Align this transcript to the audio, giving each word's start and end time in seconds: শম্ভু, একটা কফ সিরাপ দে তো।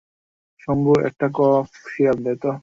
শম্ভু, 0.59 0.91
একটা 1.07 1.27
কফ 1.33 1.67
সিরাপ 1.87 2.17
দে 2.25 2.33
তো। 2.43 2.51